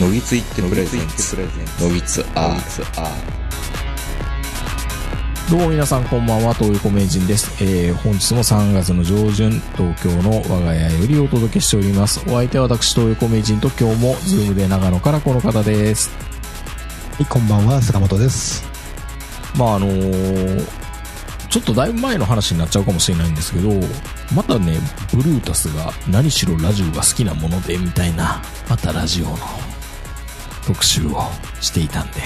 [0.00, 1.36] のぎついって presents
[1.82, 3.38] のぎつアー
[5.50, 7.64] どうも皆さんこんばんは、東横名人です。
[7.64, 12.22] えー、本日も3月の上旬、東京の我が家よりお届けしております。
[12.28, 16.10] お相手は私、東横名人と今日もズームで長野からこの方です。
[17.16, 18.64] はい、こんばんは、坂本です。
[19.56, 20.88] まああのー
[21.48, 23.70] ちょっとだいぶ前の話になっちゃうかもしれないんですけど、
[24.36, 24.78] またね、
[25.14, 29.38] ブルータスが何しろラジオが好きなもので、みたいな、またラジオの
[30.68, 31.22] 特集を
[31.62, 32.20] していたんで、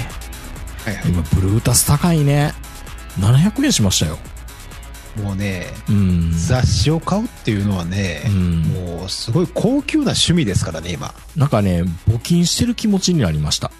[0.85, 2.53] はいは今ブルータス高いね。
[3.21, 4.19] 700円しましたよ。
[5.17, 5.21] い。
[5.21, 6.33] もうね、うん。
[6.33, 8.63] 雑誌を買うっていうのはねう、ん。
[8.63, 11.15] もうすごい高級な趣味ですからね、今。
[11.37, 13.71] なんかね、募金してる気持ちになりました。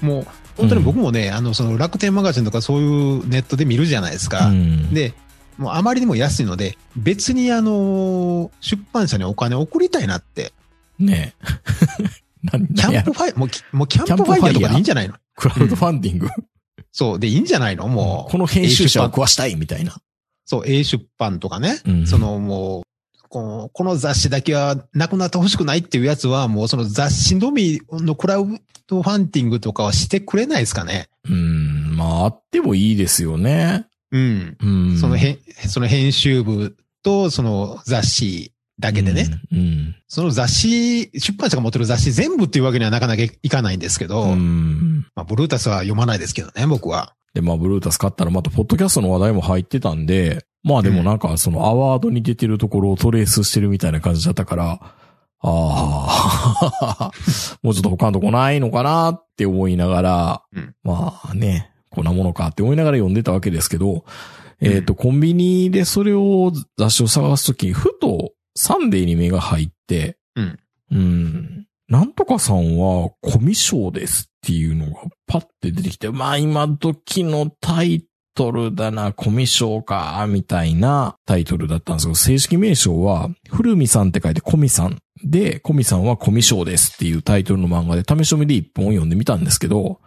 [0.00, 0.26] もう、
[0.56, 4.46] 本当に僕もね、あの、その楽天マガジンとかそういうネットで見るじゃないですか。
[4.46, 5.12] うん、で、
[5.58, 10.54] もうあまりにも安いので、別にあの、出版社にお金送りたいなって。
[10.98, 11.34] ね
[11.79, 11.79] え。
[12.42, 15.14] 何キャンプファイ、もうき、もうキャンプファイヤーとかでいいんじゃないの？
[15.36, 16.28] クラウドファンディング？
[16.92, 17.86] そう、でいいんじゃないの？
[17.88, 18.32] もう。
[18.32, 19.96] この編集者をわしたいみたいな。
[20.46, 21.80] そう、A 出版とかね。
[21.86, 22.82] うんそのもう、
[23.28, 28.46] このこの雑誌だけはなくなってほしくないっていうやつは、もうその雑誌のみのクラウ
[28.88, 31.08] ドファンディングとかはしてくれないですかね？
[31.28, 31.96] うん。
[31.96, 33.86] まあ、あってもいいですよね。
[34.10, 34.56] うん。
[34.60, 34.98] うん。
[34.98, 39.28] その編、その編集部とその雑誌だけでね。
[39.52, 39.94] うん。
[40.08, 44.30] その雑誌、出版社が持ってる雑誌全部っていうわけにはなかなかいかないんですけど、うん。
[44.30, 45.06] うん。
[45.14, 47.14] まあ、ブルータスは読まないですけどね、僕は。
[47.34, 54.80] で、まあ、ブルータス買ったらまた、ポッドキャストの話題も入ってたんで、まあでもなんか、そのアワードに出てるところをトレースしてるみたいな感じだったから、
[55.42, 56.30] あ
[57.00, 57.10] あ、
[57.62, 64.04] もうちょっと他のとこないのかなって思いながら、うんまあね、こんなものかって思いながら読んでたわけですけど、
[64.60, 70.58] えっ、と、コンビニでそれを雑誌を探すときに、ふとサンデーに目が入って、うん。
[70.92, 71.66] うん。
[71.88, 78.04] なんとかさんはコミショですっていうのがパッて出てきて、まあ今時のタイ
[78.34, 90.00] トルだな、コミショか、みたいなタイトルだったんですけど、正式名称は、古見さんって書いてコミさんで、コミさんはコミショですっていうタイトルの漫画で試し読みで一本読んでみたんですけど、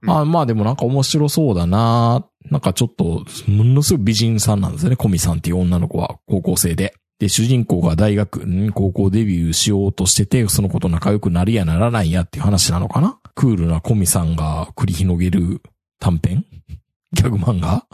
[0.00, 6.94] うんあまあでもなんか面白そうだななんかちょっと、ものすごい美人さんなんですよね、コミさんっていう女の子は、高校生で。
[7.18, 8.70] で、主人公が大学、ん？
[8.72, 13.18] 高校デビューしようとしてて、その子と仲良くなるやならないやっていう話なのかな？
[13.34, 15.60] クールなコミさんが繰り広げる
[15.98, 16.44] 短編？
[17.12, 17.86] ギャグ漫画？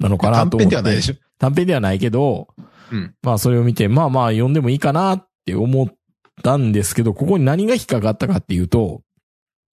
[0.00, 0.38] なのかな？
[0.38, 0.70] 短と思って。
[0.70, 1.14] 編ではないでしょ。
[1.38, 2.48] 短編ではないけど、
[2.90, 3.14] うん。
[3.22, 5.94] まあそれを見て、まあまあ読んでもいいかなって思っ
[6.42, 9.02] たんですけど、ここに何が引っかかったかっていうと、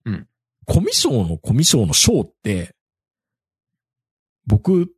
[0.05, 0.27] うん。
[0.67, 2.75] コミショのコミショの賞って、
[4.45, 4.91] 僕、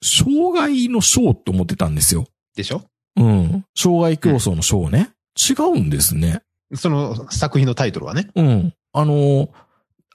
[0.00, 2.26] 障害の賞って思ってたんですよ。
[2.54, 2.84] でしょ？
[3.16, 3.64] うん。
[3.74, 5.10] 障害競争の賞ね。
[5.36, 6.42] 違うんですね。
[6.74, 8.28] その作品のタイトルはね。
[8.34, 8.74] うん。
[8.92, 9.48] あの、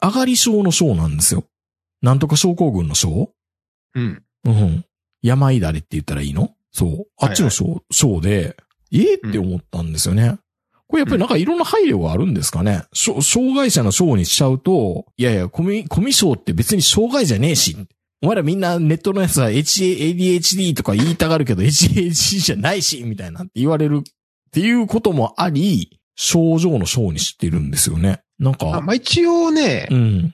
[0.02, 1.44] 上がり賞の賞なんですよ。
[2.02, 3.32] なんとか症候群の賞
[3.94, 4.24] うん。
[4.46, 4.86] うん。
[5.22, 6.56] 病だれって言ったらいいの？
[6.72, 7.08] そう。
[7.20, 8.58] あっちの賞、賞で、
[8.92, 10.40] ええって思ったんですよね。
[10.88, 12.84] これやっぱりなんかいろんな配慮があるんですかね。
[12.92, 17.78] しょ障害者の賞にしちゃうと、いやいや、コミ、コミ賞って別に障害じゃねえし。
[18.22, 24.02] お前らみんなネットのやつは HADHD とか言いたがるけど HADHD じゃないし、みたいなって言われるっ
[24.52, 28.22] ていうこともあり、症状の賞にしてるんですよね。
[28.38, 30.34] なんあか、まあ、一応ね、うん。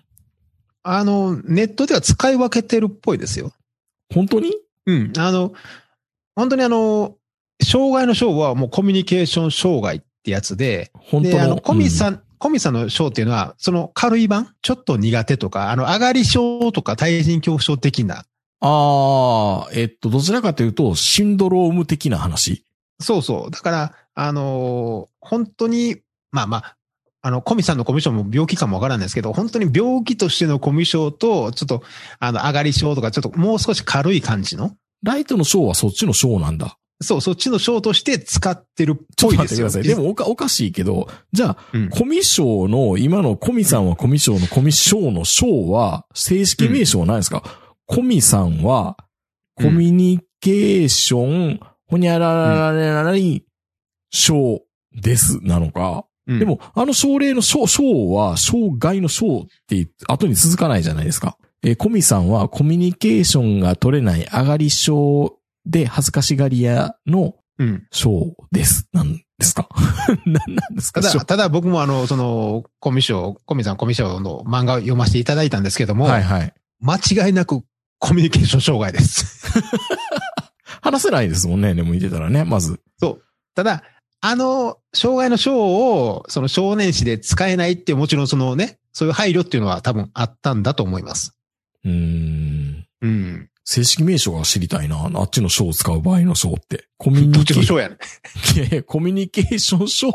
[0.83, 3.53] あの、ネットでは使い分けてるっぽいですよ。
[4.13, 4.53] 本当に？
[4.85, 5.13] うん。
[5.17, 5.53] あの、
[6.35, 7.15] 本当にあの、
[7.63, 11.43] 障害の章はもうコミュニケーション障害ってやつで、で、本当の。
[11.43, 12.13] あの、コミさん。
[12.15, 14.53] ん、コミさんの章っていうのは、その軽い版？
[14.61, 18.25] ちょっと苦手とか、あの、上がり症とか対人恐怖症的な？
[18.59, 22.63] ああ、えっと、どちらかというと、シンドローム的な話？
[22.99, 23.51] そうそう。
[23.51, 25.97] だから、あのー本当に、
[26.31, 26.77] まあまあ、
[27.21, 31.83] あの、コミさんのコミュ障も病気かもわからないですけど、本当に病気としてのコミュ障と、ちょっと、
[32.19, 34.71] あの、上がり症とか、ちょっともう少し軽い感じの、
[35.03, 36.77] ライトのショーはそっちのショーなんだ。
[37.01, 39.67] そう、そっちの章として使ってるっちょっとぽいですよ。
[39.67, 39.95] 待ってください。
[39.95, 47.43] でもおか、おかしいけど、じゃあ、うんコミショの、今のコミさんはコミショのコミショのショーは、正式名称は何ですか、
[47.85, 48.97] コミさんは、
[49.55, 53.45] コミュニケーション、ほにゃらららららり、
[54.09, 56.05] ショーです、なのか。
[56.27, 61.37] うんでも、あの症例の症、症は、障害の症って後に続かないじゃないですか。
[61.63, 65.36] えーコミさんはコミュニケーションが取れない上がり症
[65.69, 67.87] で恥ずかしがり屋のうん。
[67.91, 68.87] 症です。
[68.93, 69.67] なんですか？
[70.25, 71.01] なんなんですか？
[71.01, 76.53] ただ、ただ僕もあの、その、コミュ障、コミさんコミュ障の漫画を読ませていただいたんですけども、はいはい。
[76.81, 77.61] 間違いなく
[77.97, 79.59] コミュニケーション障害です。
[80.81, 82.79] 話せないですもんね、でも見てたらね、まず。
[83.55, 83.81] ただ、
[84.21, 91.35] あの、障害の賞を、その少年誌で使えないってもちろんそのね、そういう配慮っていうのは多分あったんだと思います。
[91.83, 92.85] うーん。
[93.01, 93.49] うん。
[93.69, 95.11] 正式名称が知りたいな。
[95.13, 96.87] あっちの章を使う場合の章って。
[96.97, 100.13] コミュニケーションちの賞やねコミュニケーション障、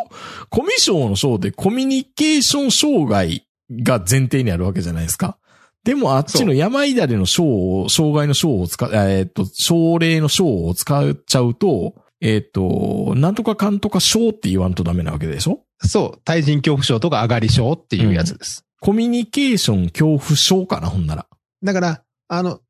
[0.49, 5.37] コミュ障の章でコミュニケーション障害が前提にあるわけじゃないですか。
[5.85, 15.61] でもあっちの山いだれの章を、障害の章を使う、えーっと、症例の章を使っちゃうと、えーっと、なんとかかんとか章って言わんとダメなわけでしょ？
[15.81, 16.21] そう。
[16.25, 18.65] 対人恐怖症とか上がり症っていうやつです。
[18.81, 21.27] コミュニケーション恐怖症かな、ほんなら。
[21.63, 22.61] だから、あの、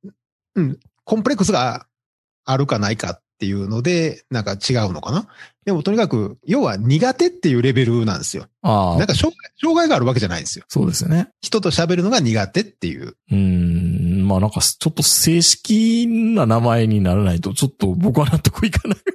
[0.55, 1.87] うん、コンプレックスが
[2.45, 5.27] あるかないかっていうので、なんか違うのかな？
[5.65, 8.47] でもとにかく、要は苦手っていうレベルなんですよ。
[8.63, 10.65] ああ、なんか障害障害があるわけじゃないんですよ。
[10.69, 11.29] そうですよね。
[11.41, 13.17] 人と喋るのが苦手っていう。
[13.31, 19.13] うーん、まあなんか、ちょっと正式な名前にならないと、ちょっと僕は納得いかなくて。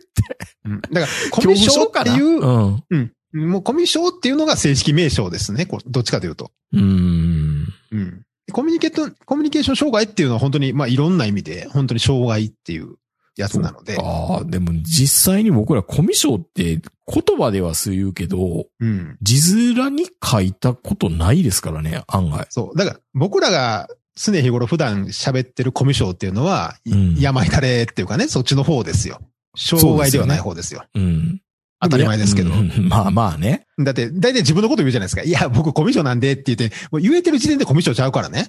[0.66, 3.14] うん、だから、コミュ障っていう、うん。
[3.34, 5.68] うん、もうコミュ障っていうのが正式名称ですね。
[5.86, 6.52] どっちかというと。
[6.74, 7.68] うーん。
[7.92, 8.24] うん。
[8.52, 12.96] コミュニケート、コミュニケーション障害っていうのは本当に、まあいろんな意味で、本当に障害っていう
[13.36, 13.98] やつなので。
[14.00, 19.18] ああ、でも実際に僕らコミュ障って言葉ではそう言うけど、うん。
[19.22, 22.48] 字面に書いたことないですからね、案外。
[22.50, 22.78] そう。
[22.78, 29.20] だから、僕らが常日頃普段喋ってるコミュ障っていうのは、いうん病だれっていうかね、そっちの方ですよ。
[29.56, 30.84] 障害ではない方ですよ。
[30.96, 31.42] うん。
[31.80, 32.52] 当たり前ですけど。
[32.52, 33.68] うんまあまあね。
[33.80, 35.24] だって、大体自分のこと言うじゃないですか。
[35.24, 38.48] いや、僕コミュ障なんでって言って、もう言えてる時点でコミュ障ちゃうからね。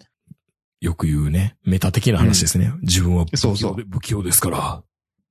[0.80, 1.56] よく言うね。
[1.64, 2.72] メタ的な話ですね。
[2.82, 4.82] 自分は不器そうそう用で不器用ですから。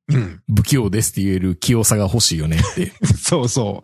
[0.10, 0.42] うん。
[0.56, 2.92] 不器用ですって言える器用さが欲しいよねって。
[3.18, 3.84] そうそ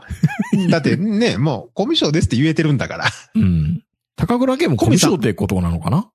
[0.67, 0.69] う。
[0.69, 3.05] だってね、 もうコミュ障ですって言えてるんだから。
[3.35, 3.83] うん。
[4.15, 6.09] 高倉家もコミュ障ってことなのかな？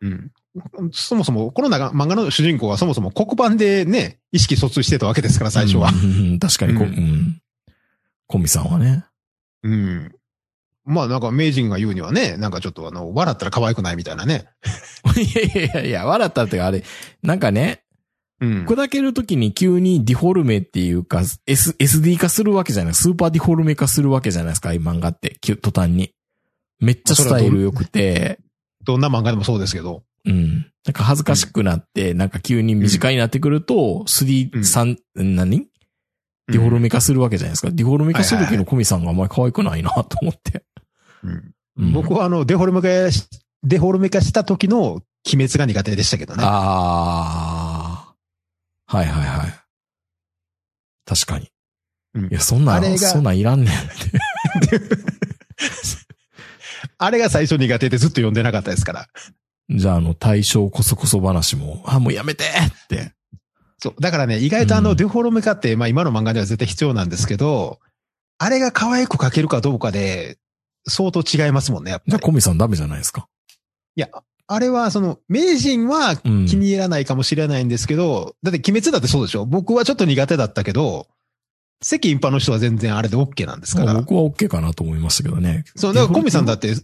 [0.00, 0.30] うん。
[0.92, 5.90] そもそも、この中漫画の主人公はそもそも黒板でね、意識疎通してたわけですから、最初は。
[5.90, 7.40] うんうん確かにこ、ううんん。
[8.26, 9.04] コミさんはね。
[9.62, 10.14] うん。
[10.84, 14.46] まあなんか名人が言うにはね、なんかちょっとあの、笑ったら可愛くないみたいなね。
[15.16, 16.84] いやいやいや笑ったってかあれ、
[17.22, 17.82] なんかね、
[18.40, 18.66] うん。
[18.66, 22.94] 砕けるときに急にディフォルメっていうか、S、SD 化するわけじゃない。
[22.94, 26.12] スーパーディフォルメ化するわけじゃないですか、今漫画って、途端に。
[26.80, 28.38] めっちゃスタイル良くて、
[28.84, 30.04] どんな漫画でもそうですけど。
[30.28, 30.66] うん。
[30.86, 34.96] なんか恥ずかしくなって、なんか急に短いなってくると、3、うん3、
[35.34, 35.66] 何？
[36.50, 37.70] ディフォルメ化するわけじゃないですか。
[37.70, 40.64] ディフォルメ化する時のコミさんがあんまり可愛くないなと思って。
[41.22, 41.30] うん
[41.80, 43.28] うん僕はあの、デフォルメ化し、
[43.62, 46.42] デフォルメ化した時の鬼滅が苦手でしたけどね。
[46.44, 48.14] あ
[48.88, 48.96] あ。
[48.96, 49.54] はいはいはい。
[51.04, 51.50] 確かに。
[52.14, 53.74] うんいや、そんなそんなんいらんねん。
[56.98, 59.06] あれが最初苦手でずっと読んでなかったですから。
[59.70, 63.12] じゃあ、あの、対象こそこそ話も、あ、もうやめてって。
[63.78, 63.94] そう。
[64.00, 67.78] だからね、意外とあの、うんデフォルメ化って、まあ今の漫画では絶対必要なんですけど、
[68.38, 70.38] あれが可愛く描けるかどうかで、
[70.86, 72.26] 相当違いますもんね、やっじゃあ、ぱり。
[72.26, 73.28] コミさんダメじゃないですか。
[73.94, 74.08] いや、
[74.46, 76.46] あれはその、名人はうん。
[76.46, 81.06] 気に入らないかもしれないんですけど、だって鬼滅だってそうでしょ僕はちょっと苦手だったけど、
[81.82, 83.86] 世間一般の人は全然あれで OK なんですから。
[83.86, 85.64] まあ僕は OK かなと思いましたけどね。
[85.76, 86.74] そう、だからコミさんだっって、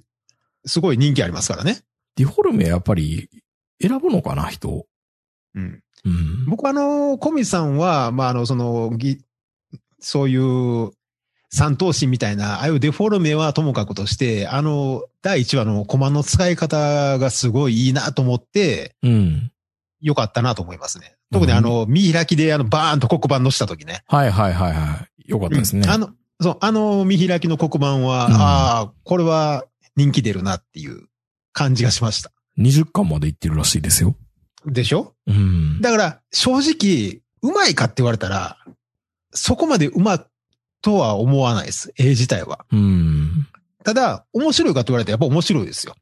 [0.67, 1.81] すごい人気ありますからね。
[2.17, 3.29] ディフォルメやっぱり
[3.81, 4.87] 選ぶのかな、人。
[5.55, 5.83] うん。
[6.05, 6.47] うん。
[6.47, 9.19] 僕はあの、コミさんは、まあ、あの、その、ぎ
[10.01, 10.91] そういう、
[11.51, 19.53] 三頭身みたいな、ああいうデフォルメはともかくとして、あの、第一話のコマの使い方がすごいいいなと思って、うん。
[20.01, 21.17] よかったなと思いますね。
[21.33, 24.03] 特にあの、見開きであの、バーンと黒板のした時ね。
[24.09, 25.31] はいはいはいはい。
[25.31, 25.83] よかったですね。
[25.85, 29.65] うんあの、そう、あの見開きの黒板は、うんああ、これは
[29.97, 31.07] 人気出るなっていう
[31.55, 32.31] 感じがしました。
[32.59, 34.15] 20巻まで行ってるらしいですよ。
[34.67, 35.15] でしょ？
[35.27, 35.81] うん。
[35.81, 38.59] だから、正直、うまいかって言われたら、
[39.33, 40.25] そこまでうま
[40.83, 41.93] とは思わないです。
[41.97, 42.67] 絵自体は。
[42.71, 43.47] うん。
[43.85, 45.95] ただ、面白いかって言われたらやっぱ面白いですよ。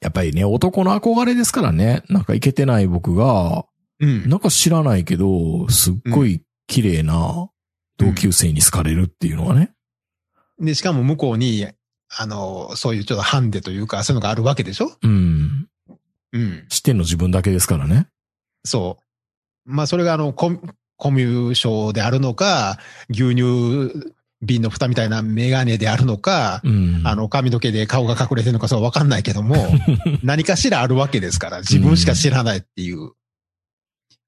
[0.00, 2.02] やっぱりね、男の憧れですからね。
[2.08, 3.66] なんかいけてない僕が、
[4.00, 4.28] うん。
[4.28, 7.50] なんか知らないけど、すっごい綺麗な
[7.98, 9.72] 同級生に好かれるっていうのはね。
[10.58, 11.66] で、しかも向こうに、
[12.16, 14.92] あの、そういうちょっとハンデというか、そういうのがあるわけでしょ？
[15.02, 15.68] うん。
[16.32, 16.66] うん。
[16.68, 18.08] 知ってんの自分だけですからね。
[18.64, 18.98] そ
[19.66, 19.72] う。
[19.72, 20.58] まあ、それがあの、コミ
[20.96, 22.78] コミュ障であるのか、
[23.10, 23.90] 牛乳
[24.40, 27.02] 瓶の蓋みたいなメガネであるのか、うん。
[27.04, 29.56] あの、髪の毛で顔が隠れてるのかそうわかんないけども、
[30.22, 33.12] 何かしらあるわけですから、自分しか知らないっていう。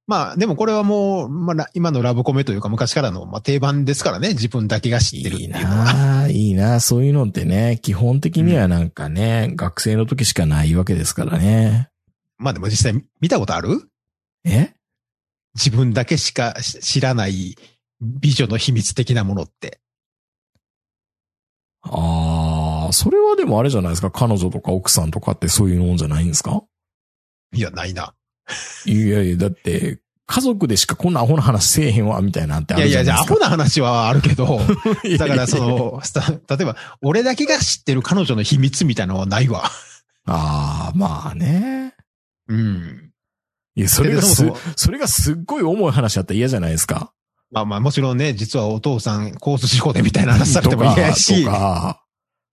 [0.06, 5.64] まあ、でもこれはもう、まあ、ラ今のラブコメというか昔からの、まあ、定番ですからね、自分だけが知ってるっていいういのは。
[5.94, 11.88] なあいいなあそういうのってね、基本的にはなんかね、学生の時しかないわけですからね。
[12.36, 13.88] まあでも実際見たことある？
[14.44, 14.74] え？
[15.54, 17.56] 自分だけしか知らない
[18.00, 19.80] 美女の秘密的なものって。
[21.82, 24.10] ああ、それはでもあれじゃないですか。
[24.10, 26.62] 彼女とか奥さんとかってそういうもんじゃないんですか？
[27.54, 28.14] いや、ないな。
[28.86, 33.24] いやいや、だって、家族でしかこんなアホな話せえへんわ、みたいなんてあいやいや、じゃあ、ア。
[33.24, 34.60] ホな話はあるけど、
[35.04, 39.70] いだからその、さ例えば、俺だけが知ってる彼女の秘密みたいなのはないわ。
[40.26, 41.94] ああ、まあね。
[42.48, 43.10] うん。
[43.76, 47.12] いや、それがすでそれがすっごい重い話だったら嫌じゃないですか。
[47.50, 51.50] まあまあ、もちろんね、実はお父さん、交通事故でみたいな話されても嫌やしと。
[51.50, 52.03] か、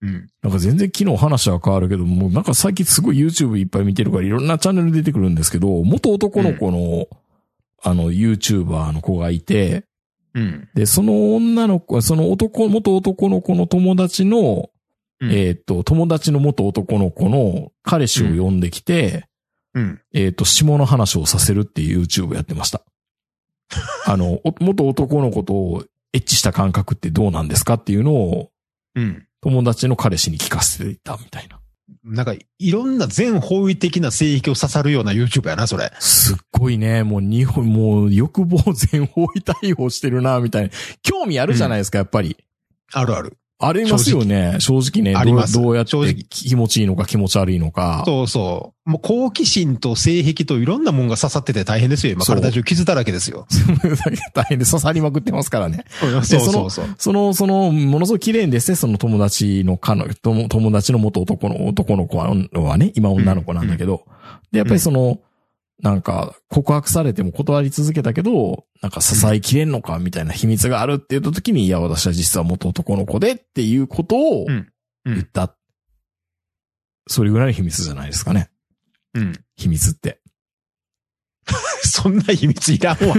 [0.02, 0.28] うん。
[0.42, 7.08] なんか全然昨日話は変わるけど、もうなんか最近すごい YouTube いっぱい見てるからいろんなチャンネル出てくるんですけど、元男の子の、
[7.84, 9.84] あの YouTuber の子がいて、
[10.34, 10.68] うん。
[10.74, 14.70] で、その女の子、その男、元男の子の友達の、
[15.20, 19.26] うんえっ、と、友達の元男の子の彼氏を呼んできて、
[19.74, 20.00] うん。
[20.12, 22.82] えっ、と、下の話をさせるっていう YouTube やってました。
[24.06, 28.50] あの、お元男の子とエッチした感覚ってどうなんですかっていうのを
[28.94, 29.26] うん。
[29.42, 31.58] 友達の彼氏に聞かせていたみたいな。
[32.04, 35.92] なんか、いろんな全方位的な性域を刺さるような YouTube やな、それ。
[35.98, 40.70] すっごいね、もう日本、もう欲望全方位対応してるな、みたいな。
[41.02, 42.36] 興味あるじゃないですか、やっぱり。
[42.92, 43.36] あるある。
[43.64, 44.56] ありますよね。
[44.58, 45.90] 正直ねありますどう、やって
[46.28, 48.02] 気持ちいいのか気持ち悪いのか。
[48.04, 48.90] そうそう。
[48.90, 52.14] もう好奇心と性癖といろんなもんが刺さってて大変ですよ。
[52.14, 53.46] 今体中傷だらけですよ。
[54.34, 55.84] 大変で刺さりまくってますからね。
[56.24, 56.86] そうそうそう。
[56.98, 64.02] その、その、ものすごい綺麗ですね、その友達の彼女、友友達の元男の男の子ははね、今女の子なんだけど、
[64.50, 65.20] で、やっぱりその、
[65.80, 75.56] なんか、告白されても断り続けたけど、なんか支えきれんのかみたいな秘密があるって言った時に、いや、私は実は元男の子でっていうことを言った。
[77.08, 78.50] それぐらいの秘密じゃないですかね。
[79.14, 79.32] うん。
[79.56, 80.20] 秘密って。
[81.82, 83.16] そんな秘密いらんわ。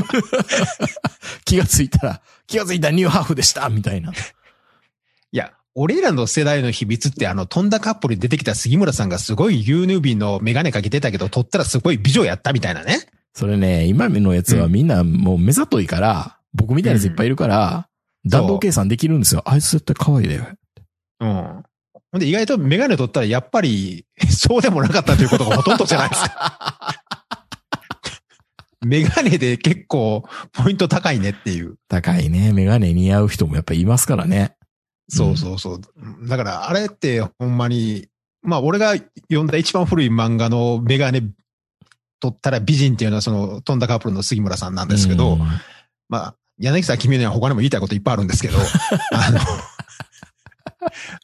[1.46, 4.12] 気がついたら、気がついたらニューハーフでしたみたいな。
[4.12, 13.08] いや、俺らの世代の秘密ってあの、飛んだカップルに出てきた杉村さんがすごい牛乳瓶のメガネかけてたけど、撮ったらすごい美女やったみたいなね。
[13.34, 17.88] それね、今のやつはみんなもう目ざといから、僕みたいなやついっぱいいるから、
[18.26, 19.42] 弾道計算できるんですよ。
[19.46, 20.46] あいつ絶対可愛いだよ。
[21.20, 21.64] うん。
[22.12, 26.94] ほんで意外とメガネ取ったらやっぱり、そうでもなかったということがほとんどじゃないですか。
[28.86, 31.78] メガネで結構ポイント高いねっていう。
[31.88, 32.54] 高いね。
[32.54, 34.56] メガネ似合う人もやっぱりいますからね。
[35.10, 35.82] そうそうそう。
[36.28, 38.08] だからあれってほんまに、
[38.42, 41.22] まあ俺が読んだ一番古い漫画のメガネ
[42.20, 45.40] 取ったら美人っていうのはその飛んだカップルの杉村さんなんですけど、うん
[46.10, 48.58] まあ柳沢君には他にも言いたいこといっぱいあるんですけど、
[49.12, 49.40] あの、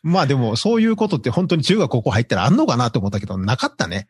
[0.01, 4.07] まあでもそういうことって本当に中学高校入ったらあんのかなと思ったけど、なかったね。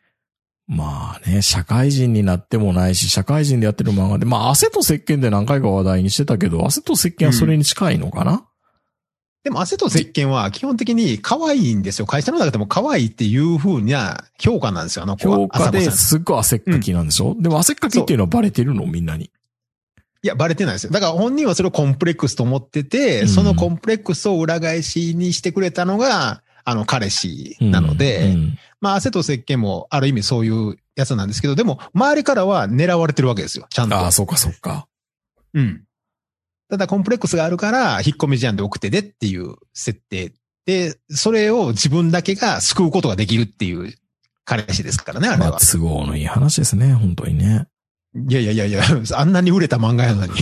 [0.66, 8.46] まあね、社会人になってもないし、社会人でやってる漫画で、まあ汗と石鹸で何回か話題にしてたけど、汗と石鹸はそれに近いのかな、
[9.42, 12.06] でも、汗と石鹸は基本的に可愛いんですよ。
[12.06, 15.36] 会社の中でも可愛いっていう風な評価なんですよ、あの子は。
[15.36, 18.84] 評価ですっごい汗っかきなんでしょ、でも汗っかきっていうのはバレてるの？
[18.86, 19.30] みんなに。
[20.22, 20.92] いや、バレてないですよ。
[20.92, 33.96] だから本人はそれをコンプレックスと思ってて、うんそのコンプレックスを裏返しにしてくれたのが、あの、彼氏なので、うんまあ、汗と石鹸もある意味そういうやつなんですけど、でも、周りからは狙われてるわけですよ、ちゃんと。
[33.96, 34.86] ああ、そうかそうか。
[35.54, 35.84] うん。
[36.70, 40.32] ただ、コンプレックスがあるから、引っ込み思案で送ってでっていう設定
[40.66, 43.92] で、それを自分だけが救うことができるっていう
[44.44, 45.58] 彼氏ですからね、あれまあ、は。
[45.60, 47.66] 都合のいい話ですね、本当にね。
[48.28, 48.82] いやいやいやいや、
[49.14, 50.32] あんなに売れた漫画やのに。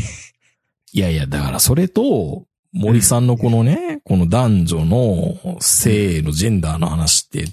[0.92, 7.47] いやいや、だからそれと、森さんのこのね、この男女の性のジェンダーの話って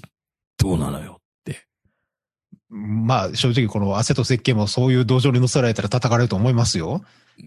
[0.58, 1.66] どうなのよって。
[2.70, 7.02] まあ、正直この汗と石鹸もそういう道場に乗せられたら叩かれると思いますよ。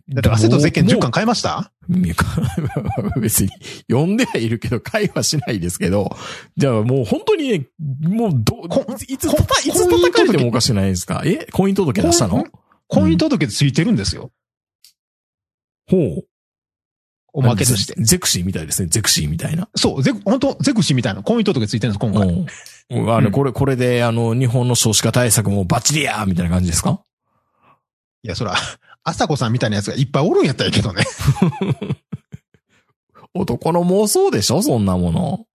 [0.10, 1.72] だって汗と石鹸10巻買いました？
[3.20, 3.50] 別に
[3.90, 6.16] 読んではいるけど、会話しないですけど、
[6.58, 7.68] じゃあもう本当にね、
[8.02, 11.24] もうど、こいつ、いつこ叩かれてもおかしくないですか？
[11.26, 11.48] え？
[11.52, 12.46] 婚姻届出したの？
[12.88, 14.32] 婚姻届ついてるんですよ。
[15.90, 16.26] ほう。
[17.34, 17.94] おまけとして。
[17.98, 18.88] ゼゼクシーみたいですね。
[18.90, 19.70] ゼクシーみたいな。
[19.76, 22.28] そう、ゼク、本当ゼクシーみたいな婚姻届ついてるんです、今回。
[22.28, 23.10] うん。
[23.12, 27.04] あの、うんこれ、これで、あの、日本の少子化対策もバッチリやーみたいな感じですか？
[28.24, 28.56] いや、そら、
[29.04, 31.04] 朝子さんみたいなやつがいっぱいおるんやったらいいけどね。
[33.34, 35.46] 男の妄想でしょそんなもの。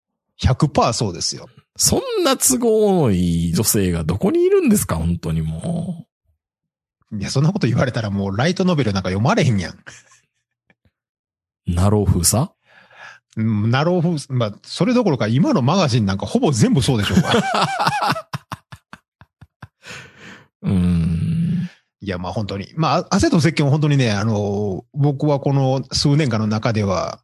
[0.40, 1.48] 100%そうですよ。
[1.76, 6.06] そんな都合のいい女性がどこにいるんですか本当にも
[7.12, 9.72] いや、そんなこと言われたらもうライトノベルなんか読まれへんやん。
[9.72, 9.76] う。
[11.66, 12.52] ナロー風さ
[13.36, 14.16] うんなるほど。
[14.28, 17.32] まあ、それどころか今のマガジンなんかほぼ全部そうでしょうか。
[20.62, 21.43] うーん。
[22.04, 22.68] いや、まあ本当に。
[22.76, 27.20] まあ、汗と石鹸は本当にね、あの、僕はこの数年間の中では、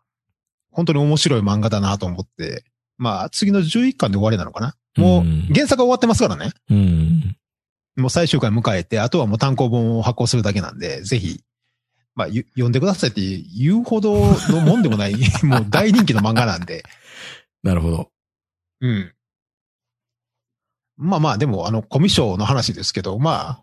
[0.71, 2.65] 本当に面白い漫画だなと思って、
[2.97, 6.53] まあ、次の11巻で終わりなのかなもううん、原作は終わってますからね。
[6.71, 7.37] うん。
[7.97, 11.41] もう最終回迎えて、あとはもう単行本を発行するだけなんで、ぜひ、
[12.15, 14.19] まあ、ゆ読んでくださいって言うほど
[14.49, 16.85] のもんでもない、 もう大人気の漫画なんで、
[17.63, 18.11] なるほど。
[18.81, 19.13] うん。
[20.97, 23.61] まあまあ、でも、あの、コミュ障の話ですけど、ま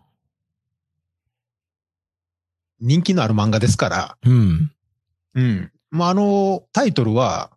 [2.80, 4.72] 人気のある漫画ですから、うん。
[5.34, 5.72] うん。
[5.90, 7.50] まあ、あの、タイトルは、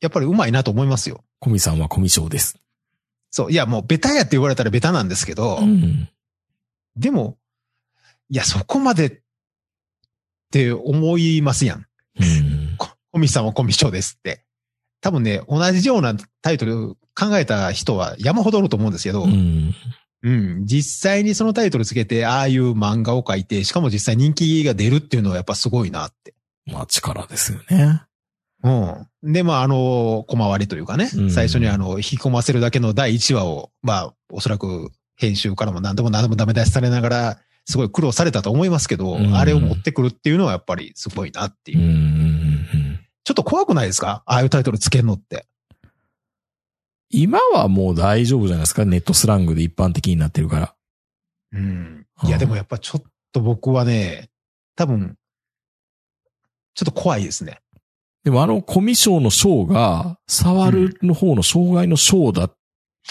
[0.00, 1.24] やっぱりうまいなと思いますよ。
[1.40, 2.58] コミさんはコミショです。
[3.30, 3.52] そう。
[3.52, 6.08] いや、もう、ベタやって言われたらベタなんですけど、うん。
[6.96, 7.36] でも、
[8.30, 9.20] いや、そこまでっ
[10.50, 11.86] て思いますやん。
[12.18, 12.76] うん。
[12.78, 14.44] ココミさんはコミショですって。
[15.00, 19.26] 多分ね、同じようなタイトル考えた人は山ほどおると思うんですけど、う
[20.22, 20.66] うん、ん。
[20.66, 26.34] 実際にそのタイトルつけて、ああいう漫画を描いて、しかも実際人気が出るっていうのはやっぱすごいなって。
[26.66, 28.02] まあ力ですよね。
[28.64, 29.32] うん。
[29.32, 43.00] で、まあ、あの、小回りというかね、うん最初にあの、引き込ませるだけの第1話を、まあ、おそらく編集からも何度も何度もダメ出しされながら、すごい苦労されたと思いますけど、うんあれを持ってくるっていうのはやっぱりすごいなっていううん。
[43.24, 44.22] ちょっと怖くないですか？
[44.24, 45.46] ああいうタイトルつけるのって。
[47.18, 48.84] 今はもう大丈夫じゃないですか？
[48.84, 50.74] ネットスラングで一般的になってるから。
[51.52, 52.06] うん。
[52.22, 54.30] うんいや、でもやっぱちょっと僕はね、
[54.74, 55.16] 多分、
[56.74, 57.60] ちょっと怖いですね。
[58.24, 62.56] でもあのコミショの章が、触るの方の障害の章だっ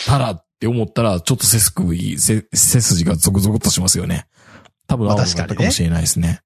[0.05, 4.27] たらって思ったら、ちょっと背筋、背背筋がゾクゾクっとしますよね。
[4.87, 6.41] 多分まあったかもしれないですね。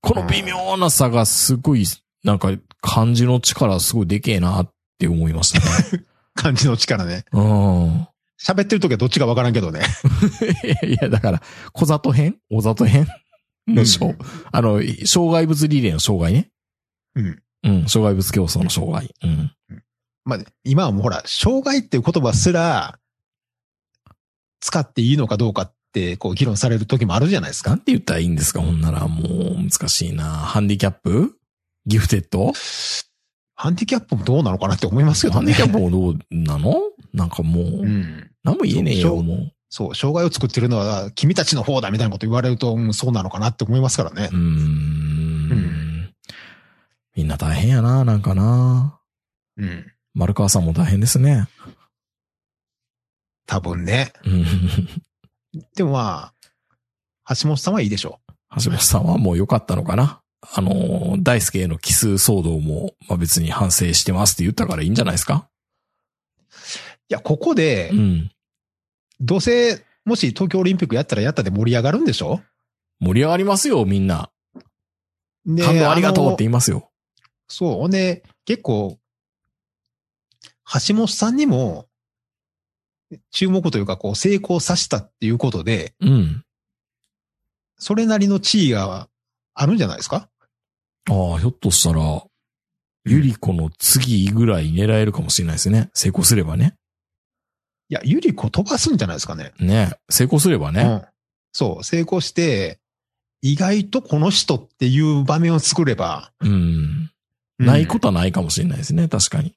[0.00, 1.84] この微妙な差がすごい、
[2.24, 6.04] なんか漢字の力すごいでけえなって思いましたね。
[6.36, 7.24] 感じの力ね。
[7.32, 8.06] うん。
[8.40, 9.80] 喋ってる時はどっちかわからんけどね。
[10.86, 12.36] いやだから、小里編？
[12.50, 13.08] 小里編？
[13.66, 14.18] の章、うん
[14.52, 16.50] あの、障害物リレーの障害ね。
[17.16, 17.42] うん。
[17.64, 19.12] うん、障害物競争の障害。
[19.24, 19.50] うん。
[20.24, 22.98] まあ、今はもうほら、障害っていう言葉すら、
[24.60, 27.70] 使っていいのかどうかって、こう、議論される時もあるじゃないですか。
[27.70, 28.60] なんて言ったらいいんですか？
[28.60, 30.24] ほんなら、もう、難しいな。
[30.24, 31.38] ハンディキャップ？
[31.86, 32.52] ギフテッド？
[33.56, 35.36] ハンディキャップもどうなのかなって思いますけどね。
[35.36, 36.74] ハンディキャップもどうなの？
[37.14, 38.30] なんかもう、うん。
[38.44, 39.52] 何も言えねえよ、そうもう。
[39.68, 44.38] そう、障害を作ってるのは君たちの方だみたいなこと言われると、うん、そうなのかなって思いますからねうー。
[44.38, 46.14] ん。
[47.16, 49.00] みんな大変やな、なんかな。
[49.56, 49.86] うん。
[50.14, 51.48] 丸川さんも大変ですね。
[53.46, 54.12] 多分ね。
[54.24, 54.44] うん。
[55.74, 56.32] でもま
[57.24, 58.20] あ、橋本さんはいいでしょ
[58.62, 65.48] 橋本さんはもう良かったのかなあの、大輔への奇数騒動も、まあ別に反省してますって言ったからいいんじゃないですか？
[65.48, 66.52] う。
[66.52, 66.54] い
[67.08, 68.30] や、ここでう、ん。
[69.20, 72.40] どうせ、もし東京オリンピックやったらやったで盛り上がるんでしょ？
[73.00, 74.30] 盛り上がりますよ、みんな。
[75.44, 76.90] で感動ありがとうっての言いますよ。
[77.48, 77.74] そう。
[77.76, 78.98] ほんで、結構、
[80.88, 81.86] 橋本さんにも、
[83.30, 86.44] 注目というか、こう、成功させたっていうことで、うん。
[87.78, 89.08] それなりの地位が
[89.56, 90.28] あるんじゃないですか？
[91.08, 92.22] ああ、ひょっとしたら、
[93.04, 95.90] ゆり子の次ぐらい狙えるかもしれないですね。
[95.94, 96.74] 成功すればね。
[97.88, 99.52] いや、ゆり子飛ばすんじゃないですかね。
[99.60, 99.92] ね。
[100.10, 100.82] 成功すればね。
[100.82, 101.02] うん。
[101.52, 102.80] そう、成功して、
[103.42, 106.50] 意外とこの人っていう場面を作れば、うん。
[106.50, 107.10] うん
[107.58, 109.08] ないことはないかもしれないですね。
[109.08, 109.54] 確かに。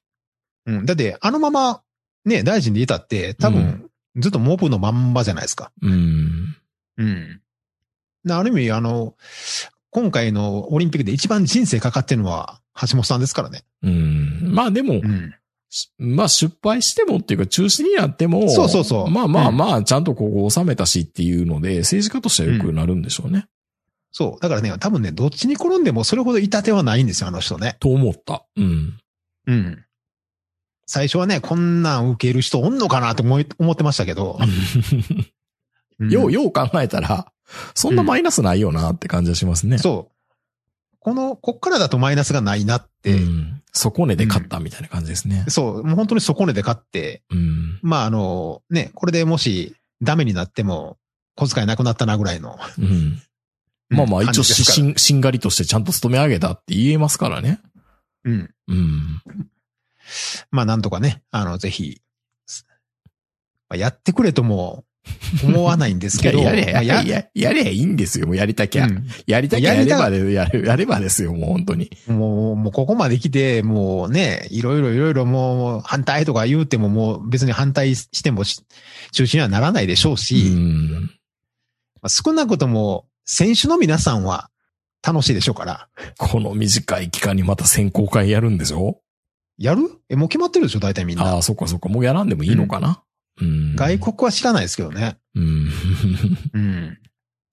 [0.64, 0.86] うん。
[0.86, 1.82] だって、あのまま、
[2.24, 5.70] ね、大臣でいたって、多分、ずっとモブのまんまじゃないですか。
[5.82, 6.56] うん。
[6.96, 7.42] うん。
[8.24, 9.16] である意味、あの、
[9.90, 13.64] 今回のオリンピックで一番人生かかってるのは橋本さんですからね。
[13.82, 14.52] うん。
[14.54, 15.34] まあでも、うん。
[15.68, 23.46] しまあ失敗してもっていうか中止になっても、そうそうそうまあまあうんまあ、ちゃんとここ収めたしっていうので、政治家としては良くなるんでしょうね。
[24.12, 24.42] そう。
[24.42, 27.76] だからね、多分ね、どっちに転んでもそれほど痛手はないんですよ、あの人ね。
[27.78, 28.44] と思った。
[28.56, 28.98] うん。
[29.46, 29.84] うん。
[30.86, 34.38] 最初はね、こんなん受ける人おんのかなって思い思ってましたけど。
[34.40, 35.30] うん
[36.08, 37.30] ようよう考えたら、
[37.74, 39.78] そんなマイナスないよなって感じはしますね。
[39.78, 40.20] そう。
[41.00, 43.62] この、こっからだとマイナスがないなって、うん。
[43.72, 45.44] 底根で勝ったみたいな感じですね。
[45.48, 47.78] そう、もう本当に底根で勝って、うん。
[47.82, 50.98] まああの、ね、これでもしダメになっても、
[51.36, 52.58] 小遣いなくなったなぐらいの。
[52.78, 53.22] うん。
[53.88, 57.60] まあまあ、一応し、しん、しんがりとしてちゃんと勤め上げたって言えますからね。
[58.24, 58.54] うん。
[58.68, 59.22] うん。
[60.50, 62.02] まあなんとかね、あの、ぜひ、
[63.68, 64.84] まあやってくれとも
[65.44, 68.26] 思わないんですけど、やれや、まあやれや、やれやいいんですよ。
[68.26, 68.86] もうやりたきゃ。
[68.86, 71.90] うんやりたきゃやればで、やる、やればですよ、もう本当に。
[72.08, 78.62] もう、もうここまで来て、もうね、いろいろいろいろもう反対とか言うてももう別に反対してもし
[79.12, 80.90] 中止にはならないでしょううし、ん。
[82.02, 84.50] まあ少なくとも選手の皆さんは
[85.06, 85.88] 楽しいでしょうから。
[86.18, 89.00] この短い期間にまた選考会やるんでしょ？
[89.58, 89.82] やる？
[90.08, 91.24] え、もう決まってるでしょ大体みんな。
[91.34, 91.88] ああ、そっかそっか。
[91.88, 92.88] もうやらんでもいいのかな？
[92.88, 92.96] うん。
[93.76, 95.18] 外国は知らないですけどね。
[95.34, 95.68] うん。
[96.52, 96.98] うん。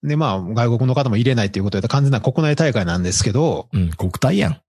[0.02, 4.60] で、まあ、外国の方も入れないっていうことで完全な国内大会なんですけど、うん、国体やん。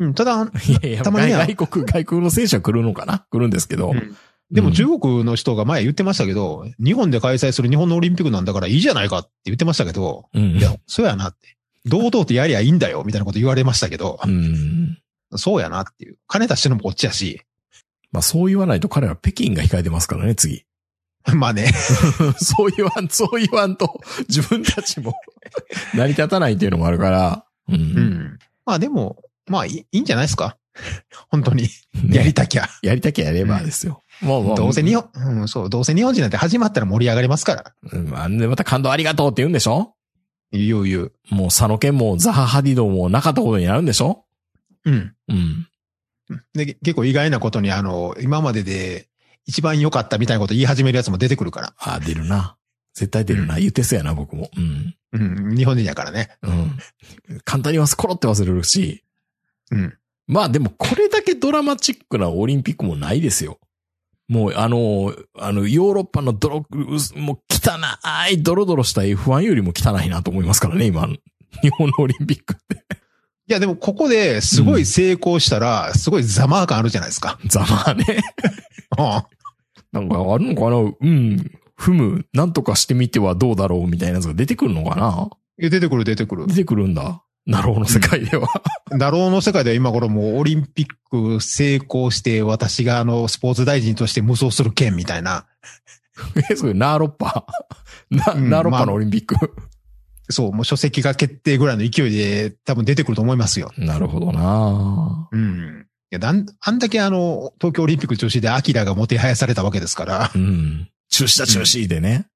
[0.00, 3.26] うん、ただ、いやいや、たまには外国、外国の選手は来るのかな？
[3.30, 3.90] 来るんですけど。
[3.90, 4.16] うん
[4.50, 10.56] でも中国の人が前言ってましたけど、日本で開催する日本のオリンピックなんだからいいじゃないかって言ってましたけど、うん。
[10.56, 11.58] いや、そうやなって。
[11.84, 14.98] 堂々とやりゃいいんだよ、みたいなこと言われましたけどう、ん。
[15.36, 16.16] そうやなっていう。
[16.26, 17.42] 金出してるのもこっちやし、
[18.12, 20.64] まあそう言わないと彼ら北京が控えてますからね、次。
[21.34, 21.66] まあね、
[22.38, 25.14] そう言わん、そう言わんと、自分たちも
[25.94, 27.44] 成り立たないっていうのもあるから。
[27.68, 27.74] うん。
[27.74, 28.38] うん。
[28.64, 29.16] まあでも、
[29.46, 30.56] まあいいんじゃないですか？
[31.28, 31.64] 本当に。
[31.64, 31.70] ね
[32.16, 32.68] やりたきゃ。
[32.82, 34.02] やりたきゃやればですよ。
[34.22, 34.56] もうもう。
[34.56, 37.72] どうせ日本、うん、そう、どうせ日本人なんて始まったら盛り上がりますから。
[37.92, 38.08] うん。
[38.08, 39.94] まあで、また感動ありがとうって言うんでしょ？
[40.52, 41.12] 言う言う。
[41.30, 44.24] もう佐野健もザハハディドもなかったことになるんでしょ？
[44.84, 45.14] うん。
[45.28, 45.68] うん。
[46.54, 49.08] で、結構意外なことに、あの、今までで
[49.46, 51.74] 一番良かったみたいなこと言い始めるやつも出てくるから。
[51.78, 52.56] ああ、出るな。
[52.94, 53.58] 絶対出るな。
[53.58, 54.50] 言ってそうやな、僕も。
[54.56, 54.94] うん。
[55.12, 55.18] う
[55.52, 56.30] ん、日本人やからね。
[56.42, 56.78] うん。
[57.44, 59.04] 簡単に忘、コロって忘れるし。
[59.70, 59.94] うん。
[60.26, 63.58] まあでもこれだけドラマチックなオリンピックもないですよ。
[64.28, 67.78] もうあの、あの、ヨーロッパのドロ、うもう汚
[68.30, 71.08] い、ドロドロした F1 よりも汚いなと思いますからね、今。
[71.62, 72.84] 日本のオリンピックって。
[73.48, 77.38] いや、でもここですごい成功したら、すごいざまあ感あるじゃないですか。
[77.46, 78.20] ざまあね。
[78.98, 79.26] あ
[79.90, 80.76] なんかあるのかな？
[80.76, 81.50] うん。
[81.74, 85.30] ふむ、なんとかしてみてはどうだろうみたいなやつが出てくるのかな？
[85.56, 86.54] 出てくる出てくる出。
[86.56, 87.22] てくるんだ。
[87.46, 88.48] なるほど、世界では。
[88.90, 95.46] だろうの世界では今頃もうオリンピック成功して、私があの、スポーツ大臣として無双する件みたいな。
[96.50, 97.46] え、それ、ナーロッパ。
[98.10, 99.36] な、うんナーロッパのオリンピック。
[100.30, 103.72] そう、もう書籍が決定ぐらいの勢いで多分出てくると思いますよ。
[103.76, 105.86] なるほどなうん。
[106.10, 110.30] いや、だん、あんだけあの、東京オリンピック中止でアキラがもてはやされたわけですから。
[110.34, 110.90] うん。
[111.10, 112.26] 中止だ中止でね。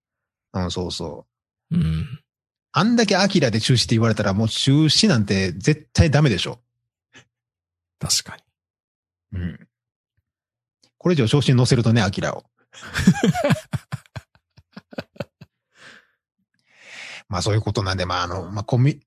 [0.52, 1.26] うん、そうそ
[1.70, 1.76] う。
[1.76, 2.20] うん。
[2.72, 6.58] あんだけアキラで中止って言われたらもう中止なんて絶対ダメでしょ。
[7.98, 8.36] 確か
[9.32, 9.40] に。
[9.40, 9.68] うん。
[10.98, 12.44] これ以上昇進乗せるとね、アキラを。
[17.32, 19.00] まあそういうことなんで、まああの、まあコミ、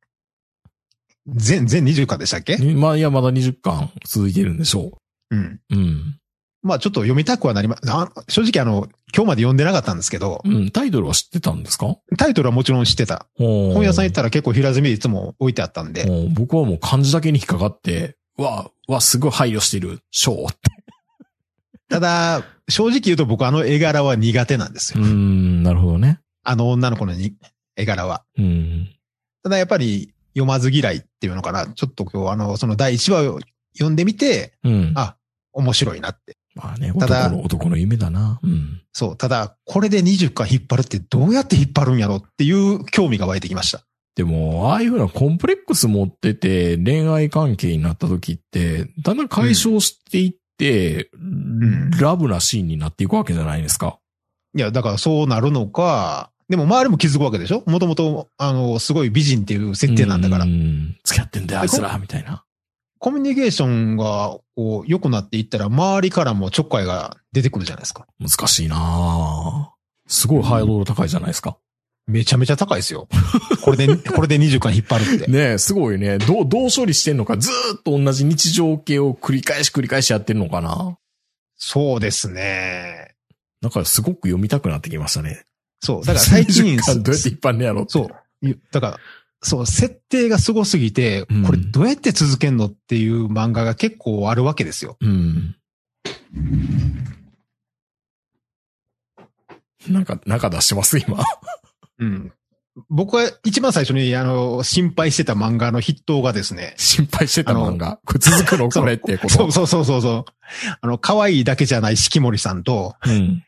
[1.28, 2.58] 全、全20巻でしたっけ？
[2.58, 4.98] まあ、いや、まだ20巻続いてるんでしょ
[5.30, 5.40] うん。
[5.40, 5.76] う。
[5.76, 6.20] うん。
[6.64, 10.72] まあちょっと読みたくはなりま、あ正直あの、今日まで読んでなかったんですけど、うん。
[10.72, 11.98] タイトルは知ってたんですか？
[12.18, 13.28] タイトルはもちろん知ってた。
[13.38, 20.60] 本本屋さん行ったら結構平積みでいつも置いてあったんで、僕はもう漢字だけに引っかかって、わ、わ、すごい配慮してる、ショーって。
[21.88, 25.04] ただ、正直言うと僕あの絵柄は苦手なんですよ。
[25.04, 26.20] うーん、なるほどね。
[26.44, 27.36] あの女の子のに
[27.76, 28.24] 絵柄は。
[28.38, 28.90] うん。
[29.44, 31.68] ただやっぱり読まず嫌いっていうのかな。
[31.68, 33.40] ちょっと今日あの、その第1話を
[33.74, 34.94] 読んでみて、うん。
[34.96, 35.16] あ、
[35.54, 36.38] 面白いなって。
[36.56, 38.40] まあね、ただ男の、男の夢だな。
[38.42, 38.82] うん。
[38.94, 39.18] そう。
[39.18, 43.84] ただ、これで20巻引っ張るってどうやって引っ張るんやろっていう興味が湧いてきました。
[44.16, 54.00] でも、ああいうふうなコンプレックス持ってて恋愛関係になった時って、だんだん解消していって、んラブなシーンになっていくわけじゃないですか。
[54.56, 57.64] いや、だからそうなるのか、でも周りも気づくわけでしょ？
[57.66, 60.48] もともと、あの、すごい美人っていう設定なんだからう。
[60.48, 60.98] ん。
[61.04, 62.44] 付き合ってんだよ、あいつら、みたいな。
[63.00, 68.08] コミュニケーションが、こう、良くなっていったら、周りからもちょっかいが出てくるじゃないですか。
[68.20, 71.58] 難しいなぁすごいハードル高いじゃないですか。
[72.08, 73.08] めちゃめちゃ高いですよ。
[73.64, 75.32] これで、 これで20巻引っ張るって。
[75.32, 76.20] ねえ、すごいね。
[76.20, 80.98] どう、どう処理してんのか、ずーっと同じ日常系を繰り返し繰り返しやってんのかな
[81.58, 83.16] そうですね。
[83.62, 85.46] なんかすごく読みたくなってきましたね。
[85.80, 86.02] そう。
[86.02, 87.86] だから最近、20巻どうやって一般ねやろ。
[87.88, 88.10] そ
[88.42, 88.48] う。
[88.48, 89.00] いだから、
[89.42, 94.98] そう、設定が凄すぎてうん、これどうやって続けんのっていう漫画が結構あるわけですよ。
[95.02, 95.56] うん。
[99.88, 101.24] なんか、なんか出してます、今。
[102.00, 102.34] うん。
[102.90, 108.00] 僕は一番最初に、あの、心配してた漫画の筆頭がですね、心配してた漫画。
[108.06, 108.70] これ続くの？
[108.70, 109.30] これってこと？
[109.30, 110.32] そうそうそうそうそう。
[110.82, 113.44] あの、可愛いだけじゃない四季森さんと、うん。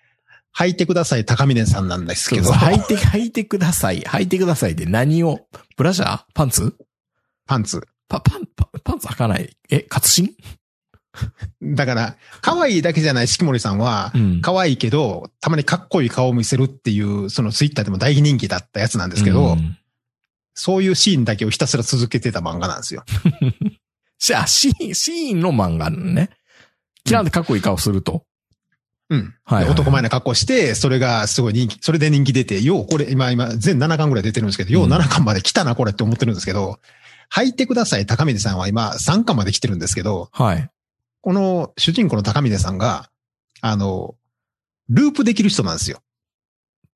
[0.57, 4.01] 履いてください高峰さんなんですけど、履いて、 履いてください。
[4.01, 5.47] 履いてくださいで何を？
[5.75, 6.23] ブラジャー？
[6.33, 6.75] パンツ？
[7.45, 7.87] パンツ。
[8.09, 9.55] パ、パン、パパンツ履かない？
[9.69, 10.35] え、活心？
[11.61, 14.41] だから、可愛いだけじゃない四季森さんはう、ん。
[14.41, 19.77] 可愛いけど、たまにかっこいい顔を見せるっていう、そのツイッターでも大人気だったやつなんですけど、うん
[20.59, 23.03] そういうシーンだけをひたすら続けてた漫画なんですよ。
[24.17, 26.31] じゃあ、シーン、シーンの漫画ね。
[27.05, 28.25] キランってかっこいい顔すると？
[29.09, 29.19] うん。
[29.19, 36.79] はいはいはい男前な格好して、それがすごい人気、それで人気出て、ようこれ、今、今、全7巻ぐらい出てるんですけど、よううん7巻まで来たな、これって思ってるんですけど、
[37.33, 40.69] 履いてください、高峰さんは今3巻まで来てるんですけど、はい。
[41.21, 43.09] この主人公の高峰さんが、
[43.61, 44.15] あの、
[44.89, 46.01] ループできる人なんですよ。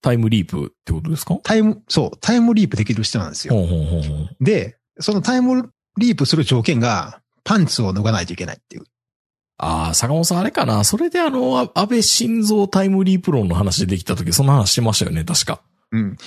[0.01, 1.37] タイムリープってことですか？
[1.43, 3.53] タイム、そう、タイムリープできる人なんですよ。
[3.53, 4.43] ほうほうほう。
[4.43, 8.83] で、そのタイムリープする条件が、パンツを脱がないといけないっていう。
[9.63, 15.61] ああ、坂本さんあれかなそれであの、あ安倍晋三タイムリープ論の話できた時、そんな話してましたよね、確か。
[15.91, 16.17] うん。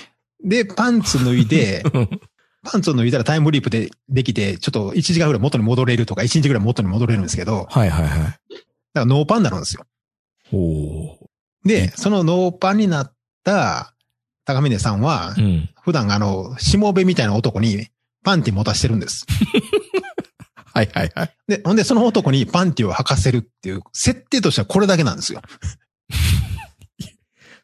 [0.44, 1.82] で、パンツ脱いで、
[2.62, 8.38] パンツを脱いだらタイムリープでできて、ちょっと1時間ぐらい元に戻れるとか、1日ぐらい元に戻れるんですけど、だかはいはいはい。
[8.94, 9.84] らノーパンになるんですよ。
[10.52, 13.94] おーで、そのノーパンになった
[14.44, 15.68] 高峰さんはう、ん。
[15.82, 17.88] 普段あの、しもべみたいな男に
[18.22, 19.26] パンティ持たしてるんです。
[20.74, 21.36] はいはいはい。
[21.46, 25.40] で、ほんでその男にパンティを履かせるっていう、設定としてはこれだけなんですよ。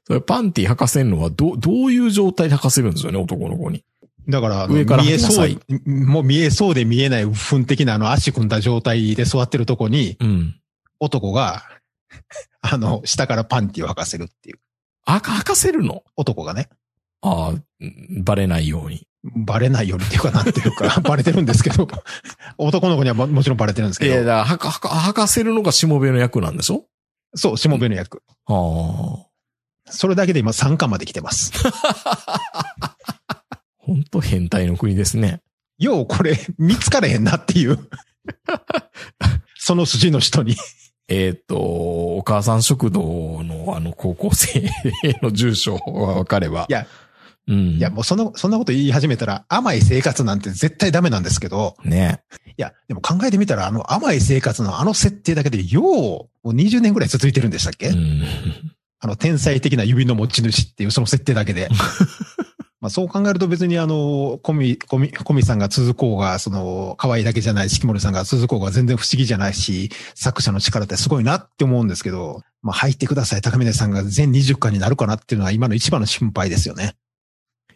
[0.06, 3.84] それパンティ履かせるのはど、どういう状態で履かせるんですよね、男の子に。
[4.28, 10.56] だから、上から見えそうもう見えそうで見えない糞的なあの足組んだ状態で座ってるとこに、うん。
[11.00, 11.64] 男が、
[12.62, 14.60] あの、下からパンティを履かせるっていう。
[15.04, 16.04] あ、履かせるの？
[16.16, 16.68] 男がね、
[17.22, 17.54] ああ、う
[17.84, 19.06] んバレないように。
[19.22, 21.88] バレないようにっていうかなんていうか、 バレてるんですけど、
[22.56, 26.86] 男の子にはももちろんバレてるんですいや、けど、だから、履か、せるのがしもべの役なんでしょ？
[27.34, 28.22] そう、しもべの役。
[28.46, 29.26] ああ。
[29.92, 31.52] それだけで今3巻まで来てます。
[33.78, 35.42] 本当変態の国ですね。
[35.78, 37.78] ようこれ見つかれへんなっていう。
[39.58, 40.56] その筋の人に。
[41.08, 44.70] えっ、と、お母さん食堂のあの高校生
[45.22, 46.66] の住所がわかれば。
[46.68, 46.86] いや、
[47.50, 47.58] うん。
[47.76, 52.22] いや、もうそんな、そんなこと言い始めたら甘い生活なんて絶対ダメなんですけど、ね。
[52.46, 58.22] いや、でも考えてみたらあの甘い生活のあの設定だけでよう、もう20年ぐらい続いてるんでしたっけ、うん。
[59.00, 61.68] あの天才的な指の持ち主っていうその設定だけで。
[62.80, 76.94] まあそう考えると別にあの、コミ、コミ、コミさんが続こうが、その、可愛いだけじゃない、四季森さんが続こうが全然不思議じゃないし、作者の力ってすごいなって思うんですけど、まあ入ってください、高峰さんが全20巻になるかなっていうのは今の一番の心配ですよね。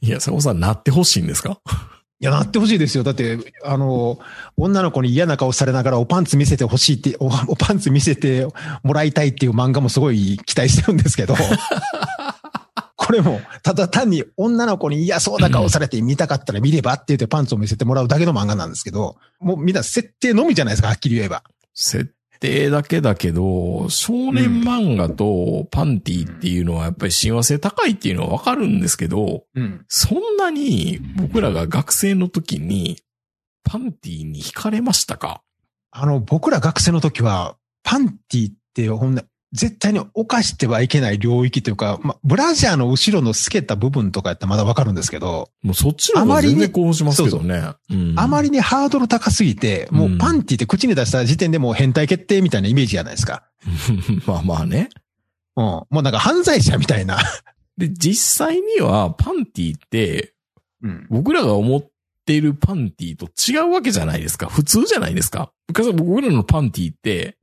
[0.05, 1.59] いや、坂本さんなってほしいんですか？
[2.21, 3.03] いや、なってほしいですよ。
[3.05, 4.19] だって、あの、
[4.57, 8.47] 女の子に嫌な顔されながらおパンツ見せてほしいって、おおパンツ見せて
[8.83, 11.35] もらいたいっていう漫画もすごい期待してるんですけど、
[12.97, 21.43] これも、ただ単に女の子に嫌そうな顔されて見たかったら見ればって言ってパンツを見せてもらうだけの漫画なんですけど、もうみんな設定のみじゃないですか、はっきり言えば。
[21.75, 22.14] 設
[22.45, 29.85] 定だけだけど、少年漫画とパンティっていうのはやっぱり親和性高いっていうのはわかるんですけど、うん。
[29.89, 32.99] そんなに僕らが学生の時に
[33.65, 35.41] パンティに惹かれましたか？
[35.91, 39.23] あの、僕ら学生の時は、パンティってほんな、
[39.55, 47.63] 絶対に犯してはいけない領域というか、まあ、ブラジャーの後ろの透けた部分とかやったらまだわかるんですけど、もうそっちの方が全然興奮しますけどね。
[47.91, 53.45] うんあまりにハードル高すぎて、もうパンティって口に出した時点でもう変態決定みたいなイメージじゃないですか。
[54.27, 54.89] まあまあね。
[55.57, 55.65] うん。
[55.65, 57.19] もうなんか犯罪者みたいな。
[57.79, 60.35] で、実際にはパンティって
[60.83, 61.07] うん。
[61.11, 61.91] 僕らが思っ
[62.27, 64.49] ているパンティと違うわけじゃないですか。
[64.49, 65.53] 普通じゃないですか。
[65.69, 67.37] 昔僕らのパンティって、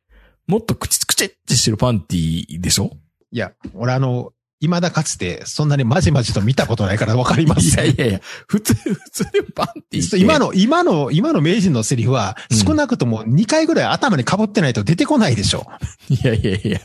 [0.48, 2.92] もっとクチクチってしてるパンティでしょ？
[3.32, 7.78] いや、俺あの、未だかつてそんなにまじまじと見たことないからわかりまいす。
[7.80, 10.18] やいやいや、普通、普通でパンティって。
[10.20, 15.66] 今の、今の、今の名人のセリフはうん少なくとも2回ぐらい頭に被ってないと出てこないでしょ。
[16.10, 16.80] いやいやいや、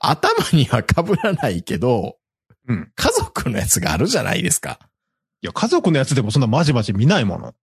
[0.00, 2.16] 頭には被らないけど、
[2.68, 4.78] うん家族のやつがあるじゃないですか。
[5.42, 7.54] いや、家族のやつでもそんなまじまじ見ないもの。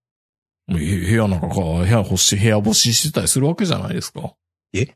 [0.68, 4.34] 部屋なんかか、部屋干し、部屋干ししてたりするわけじゃないですか。
[4.74, 4.94] え？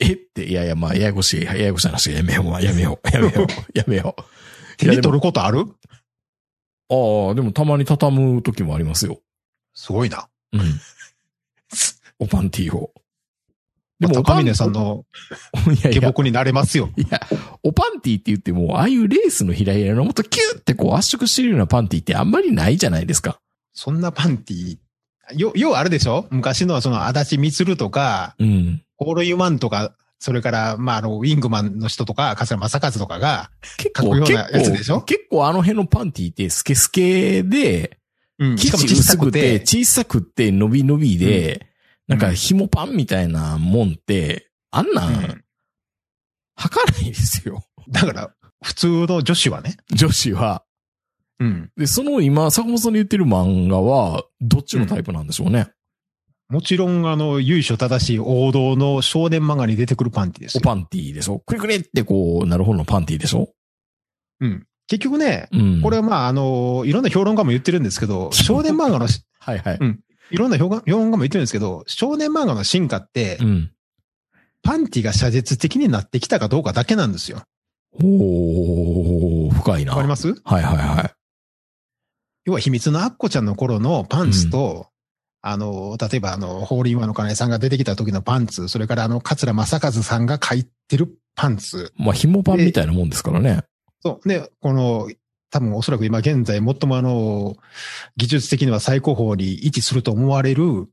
[0.00, 0.12] え？
[0.12, 4.22] って、いやいや、まあ、ややこしい、ややこしい話やめよう、まあやめよう、やめよう、やめよう。
[4.78, 5.20] 手に取る？
[5.20, 5.60] ことある
[6.88, 9.20] ああ、でもたまに畳む時もありますよ。
[9.74, 10.28] すごいな。
[10.52, 10.60] うん。
[12.18, 12.92] おパンティーを。
[13.98, 15.04] ででも、高峰さんの
[15.90, 16.90] 下僕になれますよ。
[16.96, 17.20] いや、
[17.62, 23.38] おパンティーって言っても、ああいうレースのひらひらのもっとキューってこう圧縮してるようなパンティーってあんまりないじゃないですか。
[23.72, 24.78] そんなパンティ
[25.34, 26.26] よ、要はあれでしょ？
[26.30, 28.82] 昔のその、足立みつるとか、うん。
[28.96, 34.32] ホールユマンとか、それから、まあ、あの、ウィングマンの人とか、笠間正和とかが、結構、結
[34.88, 37.98] 構、結構あの辺のパンティーってスケスケで、
[38.38, 41.66] うん、しかも小さくて、て、小さくて、伸び伸びで、
[42.06, 45.42] なんか紐パンみたいなもんって、あんな、うんん
[46.58, 47.64] 履かないですよ。
[47.88, 48.30] だから、
[48.62, 49.76] 普通の女子はね。
[49.92, 50.64] 女子は。
[51.38, 51.70] うん。
[51.76, 55.70] で、その今、坂本さんの言ってる漫画は、どっちのタイプなんでしょうね。
[56.48, 60.60] もちろん、あの、由緒正しい王道の少年漫画に出てくるパンティですよ。
[60.64, 61.40] おパンティーでしょ？
[61.46, 63.48] クリクリってこう、なるほどのパンティーでしょ？
[64.40, 64.66] うん。
[64.86, 65.82] 結局ね、うん。
[65.82, 69.08] これはまあ、あの、いろんな評論家も言ってるんですけど、 少年漫画の、
[69.40, 69.78] はいはい。
[69.80, 73.70] うんいろんな評論評論家も言ってるんですけど、少年漫画の進化ってう、ん。
[74.62, 77.42] パンティが写実的になってきたかどうかだけなんですよ。
[77.92, 79.92] おー、深いな。
[79.92, 80.34] わかります？
[80.44, 81.12] はいはいはい。
[82.44, 84.88] 要は秘密のアッコちゃんの頃のパンツと、
[85.42, 91.92] あの、例えばあの、ホーリーワンの金井さんが出てきた時のパンツ、それからあの、桂正和さんが書いてるパンツ。
[91.96, 93.62] まあ、紐パンみたいなもんですからね。
[94.02, 94.28] そう。
[94.28, 95.08] で、この、
[95.50, 97.56] 多分おそらく今現在最もあの、
[98.16, 100.88] 技術的には最高峰に位置すると思われる、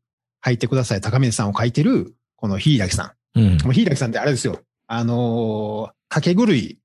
[0.45, 4.59] 履いてください高峰さんを書いてる、このヒイラキさうんうヒイラキさんってあれですよ。
[4.87, 6.79] あのー、掛け狂い、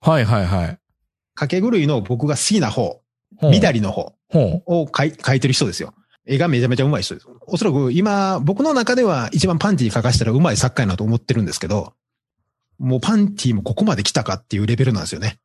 [0.00, 0.78] はいはいはい。
[1.34, 3.00] 掛け狂いの僕が好きな方、
[3.40, 4.14] 緑の方。
[4.34, 5.94] を描い描いてる人ですよ。
[6.26, 7.28] 絵がめちゃめちゃ上手い人です。
[7.46, 11.92] おそらく今、僕の中では一番パンティ描かしたら上手い作家やなと思ってるんですけど、
[12.78, 15.38] もうパンティもここまで来たかっていうレベルなんですよね。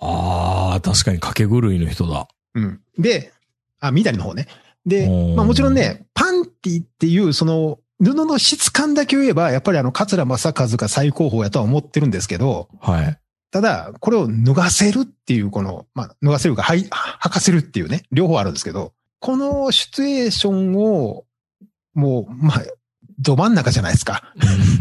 [0.00, 2.28] ああ、確かに掛け狂いの人だ。
[2.54, 2.80] うん。
[2.98, 3.32] で、
[3.80, 4.48] あ、緑の方ね。
[4.86, 13.18] でまあもちろんね、パンティっていうその布の質感だけ言えば、やっぱりあの、桂正和が最高峰やとは思ってるんですけど、はい。
[13.50, 18.92] ただ、これを脱がせるっていう、この、まあ、脱がせるか、はい、履かせるっていうね、両方あるんですけど、
[19.24, 21.24] このシチュエーションを、
[21.94, 22.62] もう、まあ、
[23.18, 24.34] ど真ん中じゃないですか。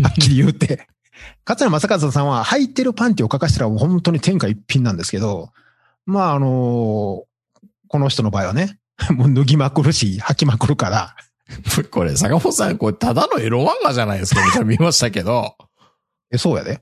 [0.04, 0.86] はっきり言うて。
[1.46, 5.54] 桂正和さんは履いてるパンティを書かしたらもう本当に天下一品なんですけど、
[6.06, 7.24] まあ、あの
[7.88, 8.80] この人の場合はね、
[9.16, 11.16] もう脱ぎまくるし、履きまくるから、
[11.90, 14.46] これ、坂本さん、これ、ただのエロ漫画じゃないですか。
[14.46, 15.56] みたいな見ましたけど。
[16.32, 16.82] え、そうやで。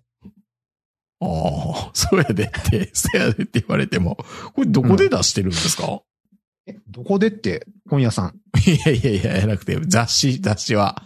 [1.19, 4.17] ああ、そうやでって、そうやでって言われても、
[4.56, 6.11] これどこで出してるんですか、え、
[6.89, 8.39] どこでって、本屋さん。
[8.65, 11.03] いやいやいや、やなくて、雑誌、雑誌は。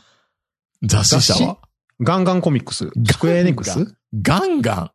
[0.83, 1.57] 雑誌社は。
[2.01, 2.89] ガンガンコミックス。
[3.09, 3.95] スクエアエニックガス？
[4.21, 4.91] ガンガン。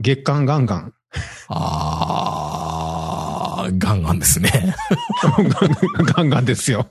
[0.00, 0.94] 月刊ガンガン。
[1.48, 2.84] あ
[3.66, 4.50] あ、ガンガンですね。
[6.16, 6.88] ガンガンですよ。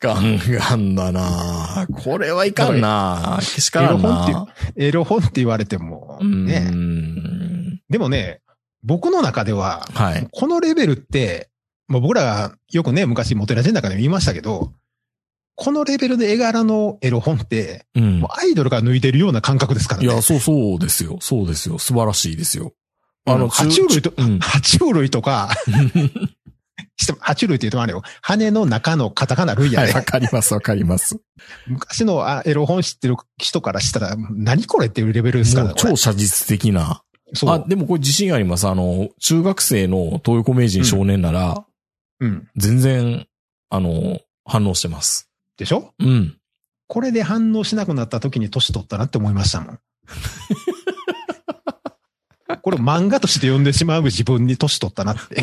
[0.00, 4.46] ガンガンだなこれはいかんなけしからんな
[4.76, 6.60] エロ本って言われても、うね。
[6.70, 7.80] ん。
[7.88, 8.40] でもね、
[8.82, 10.28] 僕の中では、はい。
[10.30, 11.50] このレベルって、
[11.88, 14.72] もう僕らがよくね、昔モテラジの中でも言いましたけど、
[15.56, 18.30] このレベルで絵柄のエロ本って、うんもう。
[18.40, 20.06] アイドルが脱いでるような感覚ですからね。
[20.06, 21.18] いや、そうそうですよ。
[21.20, 21.78] そうですよ。
[21.78, 22.72] 素晴らしいですよ。
[23.26, 24.38] あの、うん爬虫類とうん。
[24.38, 25.50] 爬虫類と か、
[27.20, 28.02] 爬虫類って言うとあれよ。
[28.20, 29.94] 羽の中のカタカナ類やはい、ね。
[29.94, 31.18] わかります、わかります。
[31.66, 35.74] 昔のあエロ本知ってる人からしたら、何これっていうレベルですからね。
[35.76, 37.02] 超写実的な。
[37.32, 37.50] そう。
[37.50, 38.66] あ、でもこれ自信あります。
[38.66, 41.64] あの、中学生の東横名人少年なら、
[42.20, 42.48] うん。
[42.56, 43.26] 全然、
[43.70, 45.30] あの、反応してます。
[45.56, 45.92] でしょ？
[45.98, 46.36] うん。
[46.86, 49.78] これで反応しなくなった時に年取ったなって思いましたもん。
[52.62, 55.42] これ漫画として読んでしまう自分に年取ったなって。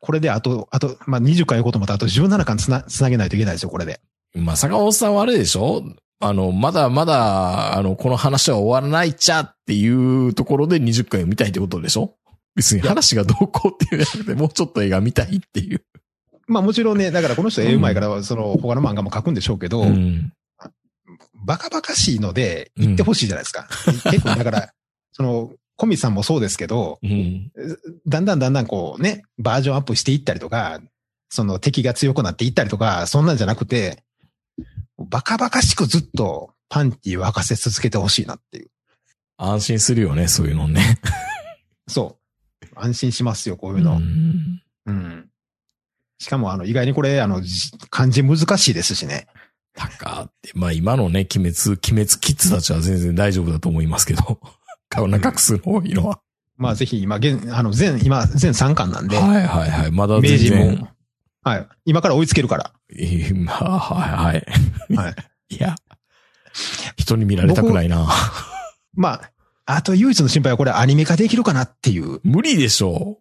[0.00, 4.00] これであと、あと、まあ、20回言うことまたあと17巻つな、つなげないといけないですよ、これで。
[4.34, 5.82] まあ、坂本さんはあれでしょ？
[6.20, 9.88] あの、まだまだ、あの、この話は終わらないっちゃってい
[10.26, 12.16] うところで20回見たいってことでしょ？
[12.54, 15.84] 別に話がどうこうっていうんじゃなくて、もうちょっと映画見たいっていう。
[16.46, 20.32] まあもちろんね、だからこの人絵うまいから、その他の漫画も書くんでしょうけど、うん。
[21.44, 23.68] バカバカしいので言ってほしいじゃないですか。
[24.10, 24.72] 結構だから、
[25.12, 27.50] その、コミさんもそうですけど、うん。
[28.06, 30.80] だんだんだんだんこうね、バージョンアップしていったりとか、
[31.30, 34.02] その敵が強くなっていったりとか、そんなんじゃなくて、
[34.98, 38.70] バカバカしくずっとパンティを沸かせ続けてほしいなっていう。
[39.38, 40.98] 安心するよね、そういうのね。
[41.88, 42.19] そう。
[42.82, 43.98] 安心しますよ、こういうの。
[43.98, 45.30] んうん。
[46.18, 49.26] しかも、あの、意外にこれ、あの、じ漢字難しいですしね。
[49.74, 54.40] タカって、まあ今のね、鬼滅、鬼滅キッズたちは全然大丈夫だと思いますけど、
[54.88, 56.20] 顔な画数の多いのは。
[56.56, 59.90] まあ、ぜひ、今、現、あの、全、今、全3巻なんで、はいはいはい。
[59.90, 60.88] まだ明治全然も。、
[61.42, 61.68] はい。
[61.86, 62.72] 今から追いつけるから。
[62.94, 64.94] えーまあ、はいはい。
[64.94, 65.14] はい。
[65.56, 65.74] いや、
[66.98, 68.06] 人に見られたくないな。
[68.94, 69.30] まあ、
[69.76, 72.20] あと唯一の心配はこれアニメ化できるかなっていう。
[72.24, 73.18] 無理でしょ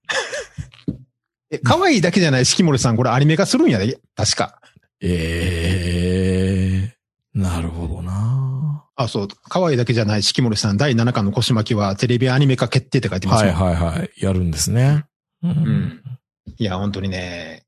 [1.51, 4.59] え、可愛いだけじゃない四季森さん、これアニメ化するんやで、確か。
[5.01, 6.97] ええ
[7.33, 8.85] なるほどな。
[8.95, 9.27] あ、そう。
[9.47, 14.11] 可愛いだけじゃない四季森さん、第7巻の腰巻きはテレビアニメ化決定って書いてますはいよはいはい。
[14.17, 15.05] やるんですね。
[15.41, 16.01] うんん
[16.57, 17.63] いや、本当にね、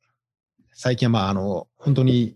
[0.74, 2.36] 最近はまあ、あの、本当に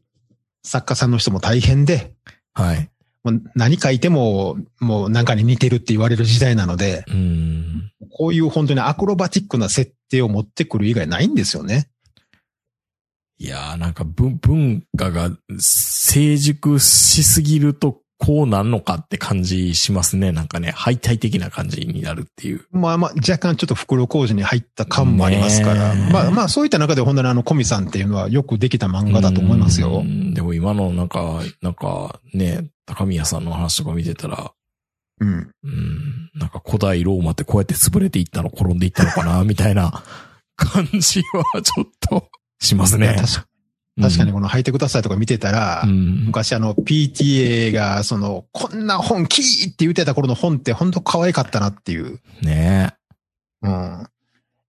[0.64, 2.14] 作家さんの人も大変で、
[2.54, 2.90] はい。
[3.26, 7.92] もう何書いても、もう何かに似てるって言われる時代なので、うん。
[8.12, 11.90] こういう本当にアクロバティックな設定を持ってくる以外ないんですよね。
[13.40, 20.32] いやーなんか文文化が成熟しすぎるとこうなんのかって感じしますね。
[20.32, 22.66] なんかね、敗退的な感じになるっていう。
[22.72, 30.04] まあまあ、若干ちょっと袋工事に入った感もありますから、まあまあ、そういった中で本当にあの、コミさんっていうのはよくできた漫画だと思いますよう。
[30.04, 34.52] んでも今のなんか、なんかね、高宮さんの話とか見てたら、
[35.20, 35.52] うん。
[35.64, 40.04] うん、なんか古代ローマってこうやって潰れていったの、転んでいったのかな、みたいな
[40.56, 43.16] 感じはちょっとしますね。
[43.18, 43.46] 確か
[44.02, 46.26] 確かにこの履いてくださいとか見てたら、うん。
[46.26, 52.20] 昔あの PTA がその、こんな本キーって言ってた頃の本って本当可愛かったなっていう。
[52.42, 52.94] ね
[53.62, 54.04] うん。
[54.04, 54.08] い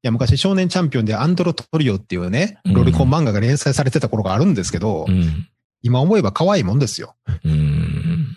[0.02, 5.48] や、昔少年チャンピオンでアンドロトリオっていうね、うんロリコン漫画が連載されてた頃があるんですけど、うん。
[5.82, 7.16] 今思えば可愛いもんですよ。
[7.44, 8.36] うん。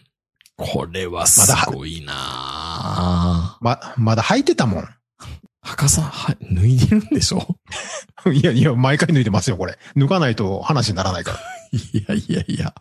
[0.58, 4.90] これはすごいなぁま、まだ履いてたもん。
[5.62, 7.46] 赤さん、は、脱いでるんでしょ？
[8.32, 9.78] いやいや、毎回脱いでますよ、これ。
[9.96, 11.40] 脱がないと話にならないから。
[11.72, 12.74] いやいやいや。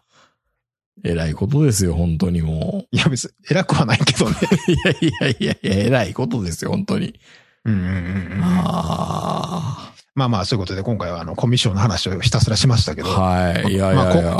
[1.04, 4.36] えらいことですよ、本当にもいや、別に偉くはないけどね。
[4.68, 4.70] う。
[4.72, 7.20] いやいやいやいや、えらいことですよ、本当に。
[7.64, 7.90] うんうんうんう
[8.36, 8.40] ん。
[8.42, 13.04] あまあまあ、そういうことで今回はあの、コミッションの話をひたすらしましたけあ。
[13.04, 13.10] ど。
[13.12, 13.72] はい。
[13.72, 14.36] いやいまあやいや。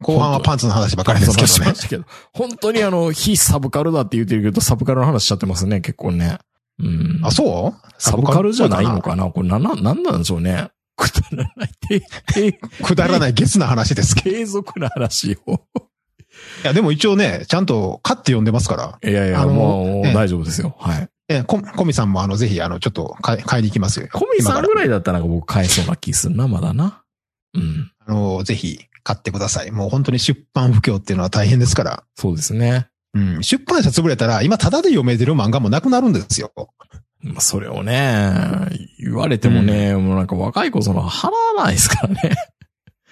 [0.00, 1.74] 後半はパンツの話ばっかりですけどねしま。
[1.74, 2.04] したけど。
[2.32, 6.38] 本当にあの、非サブカルだって言ってるけど、サブカルの話しちゃってますね、結構ね。
[6.78, 7.20] うん。
[7.22, 7.92] あ、そう？
[7.98, 9.30] サブカルじゃないのかな？
[9.30, 10.70] これ、な、な、なんなんでしょうね？
[10.96, 12.00] くだらない、て、
[12.32, 14.36] て、くだらないゲスな話ですけど。
[14.36, 15.54] 継続な話を。
[15.54, 19.10] いや、でも一応ね、ちゃんと買って読んでますから。
[19.10, 20.76] いやいや、もうええ大丈夫ですよ。
[20.78, 21.08] はい。
[21.28, 24.08] え、ココミさんもあの、ぜひあの、ちょっと買い買いに行きますよ。
[24.12, 24.74] コミさんぐい。
[24.74, 27.02] らいだったら僕買えそうな気するな、まだな。
[27.54, 27.90] うん。
[28.06, 29.70] あの、ぜひ買ってください。
[29.70, 32.04] もう本当に出版不況っていうのは大変ですから。
[32.14, 32.88] そうですね。
[33.14, 33.42] うん。
[33.42, 36.52] 出版社潰れたら、今タダで読めてる漫画もなくなるんですよ。
[37.22, 38.30] まあ、それをね、
[38.98, 42.20] 言われてもね、もうなんか若い子その払わないですからね。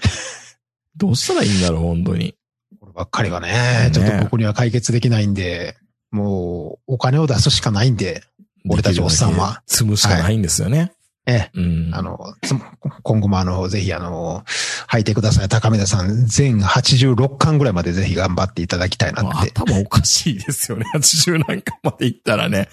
[0.96, 2.34] どうしたらいいんだろう、本当に。
[2.78, 5.76] こればっかりはね、ちょっと僕には解決できないんで、
[6.10, 8.22] もう、お金を出すしかないんで、
[8.68, 9.62] 俺たちおっさんは。
[9.66, 10.92] 積むしかないんですよね。
[11.26, 11.90] ええ、うん。
[11.94, 12.54] あの、つ
[13.02, 14.44] 今後もあの、ぜひあの、
[14.90, 15.48] 履いてください。
[15.48, 19.52] 高見田さん、全86巻ぐらいまでぜひ頑張っていただきたいなまあって。
[19.54, 20.84] 頭おかしいですよね。
[20.94, 22.68] 80なんかまで行ったらね。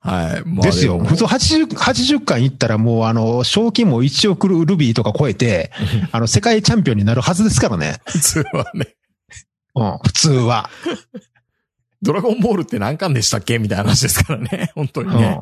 [0.00, 0.42] はい。
[0.44, 0.98] まあですよ。
[0.98, 5.70] も普通80、80巻いったらもうあの、賞金も1億ルビーとか超えて、
[6.10, 8.00] あの、世界チャンピオンになるはずですからね。
[8.06, 8.96] 普通はね。
[9.76, 10.68] うん、普通は。
[12.02, 13.60] ドラゴンボールって何巻でしたっけ？
[13.60, 14.72] みたいな話ですからね。
[14.74, 15.08] 本当うん。
[15.08, 15.38] にね。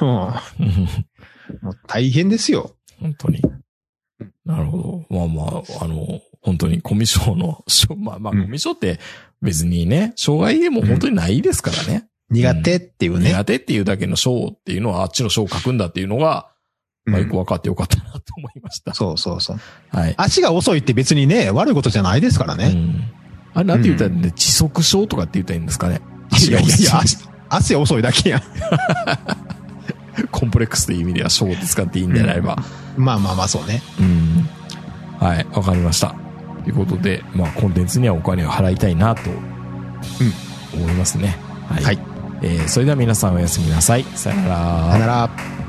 [0.00, 0.08] うん。
[0.08, 0.34] うん
[1.60, 2.76] もう大変ですよ。
[3.00, 3.40] 本当に。
[4.44, 5.16] なるほど。
[5.16, 7.64] まあまあ、あの、本当にコミュ障の、
[7.96, 9.00] まあまあ、うんコミュ障って
[9.40, 12.08] 別にね、障害でも本当にないですからね。
[12.30, 13.30] 苦手っていうね。
[13.30, 16.48] 苦手っていうだけの章っていうのはあっちの章を書くんだっていうのが、
[17.04, 18.94] まあよく分かってよかったなと思いました。
[18.94, 19.58] そうそうそう。
[19.88, 20.14] はい。
[20.16, 22.72] 足が遅いって別にね、悪いことじゃないですからね。
[22.74, 23.04] うん。
[23.54, 26.00] あれ、なんて言ったらね、遅速症とかって言ったらいいんですかね。
[26.48, 28.42] いやいやいや、足足汗遅いだけやん。
[30.30, 32.56] コンプレックスという意味では章って使っていいんであれば。
[32.96, 33.82] まあまあまあそうね。
[34.00, 34.48] うん。
[35.18, 36.14] はい、わかりました。
[36.64, 39.30] ということで、まあ、コンテンツにはお金を払いたいなと、
[40.74, 41.36] 思いますね。
[41.68, 41.84] はい。
[41.84, 41.98] はい
[42.42, 44.04] えーそれでは皆さんおやすみなさい。
[44.14, 45.61] さよならさよなら。